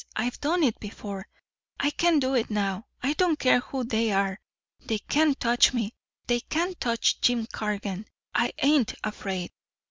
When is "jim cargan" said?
7.21-8.07